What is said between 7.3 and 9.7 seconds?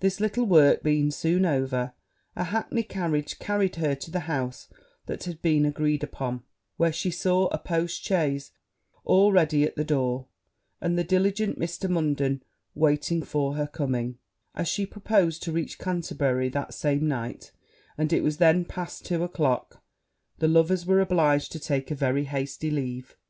a post chaise already